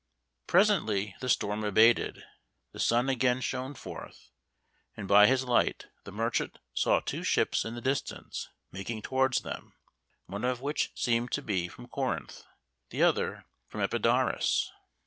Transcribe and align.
Presently 0.47 1.15
the 1.19 1.29
storm 1.29 1.63
abated; 1.63 2.23
the 2.71 2.79
sun 2.79 3.07
again 3.07 3.39
shone 3.39 3.75
forth, 3.75 4.31
and 4.97 5.07
by 5.07 5.27
his 5.27 5.43
light 5.45 5.85
the 6.05 6.11
merchant 6.11 6.57
saw 6.73 6.99
two 7.01 7.21
ships 7.21 7.63
in 7.63 7.75
the 7.75 7.81
distance, 7.81 8.49
making 8.71 9.03
towards 9.03 9.41
them, 9.41 9.75
one 10.25 10.43
of 10.43 10.59
which 10.59 10.89
seemed 10.95 11.31
to 11.33 11.43
be 11.43 11.67
from 11.67 11.87
Corinth, 11.87 12.41
the 12.89 13.03
other 13.03 13.45
from 13.67 13.79
Epidaurus. 13.81 14.71